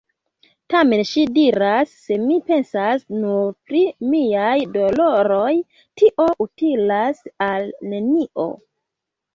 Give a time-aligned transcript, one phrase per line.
[0.73, 3.83] Tamen ŝi diras: “Se mi pensas nur pri
[4.15, 5.55] miaj doloroj,
[6.03, 8.53] tio utilas al nenio.